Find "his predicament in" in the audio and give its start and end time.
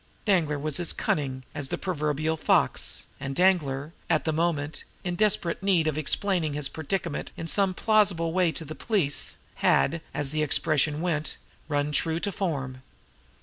6.53-7.47